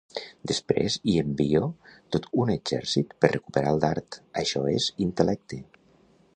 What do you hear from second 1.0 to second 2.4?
hi envio tot